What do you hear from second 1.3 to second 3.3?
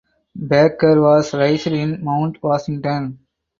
raised in Mount Washington.